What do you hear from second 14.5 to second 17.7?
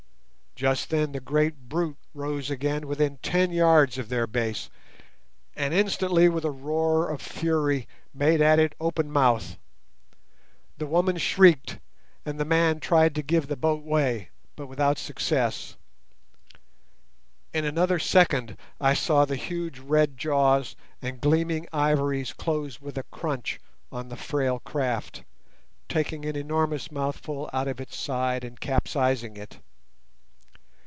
but without success. In